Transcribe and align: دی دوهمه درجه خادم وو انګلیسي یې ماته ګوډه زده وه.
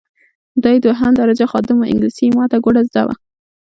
دی 0.63 0.75
دوهمه 0.85 1.15
درجه 1.19 1.45
خادم 1.51 1.77
وو 1.79 1.89
انګلیسي 1.91 2.23
یې 2.27 2.33
ماته 2.37 2.57
ګوډه 2.63 2.81
زده 2.89 3.01
وه. 3.05 3.15